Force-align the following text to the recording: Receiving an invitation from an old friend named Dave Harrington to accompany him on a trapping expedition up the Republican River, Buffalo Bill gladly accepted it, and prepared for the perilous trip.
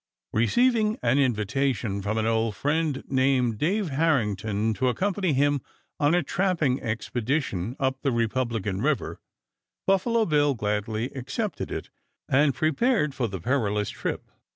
Receiving 0.33 0.97
an 1.03 1.19
invitation 1.19 2.01
from 2.01 2.17
an 2.17 2.25
old 2.25 2.55
friend 2.55 3.03
named 3.07 3.59
Dave 3.59 3.89
Harrington 3.89 4.73
to 4.73 4.87
accompany 4.87 5.31
him 5.31 5.61
on 5.99 6.15
a 6.15 6.23
trapping 6.23 6.81
expedition 6.81 7.75
up 7.79 8.01
the 8.01 8.11
Republican 8.11 8.81
River, 8.81 9.19
Buffalo 9.85 10.25
Bill 10.25 10.55
gladly 10.55 11.11
accepted 11.11 11.69
it, 11.71 11.91
and 12.27 12.55
prepared 12.55 13.13
for 13.13 13.27
the 13.27 13.39
perilous 13.39 13.91
trip. 13.91 14.23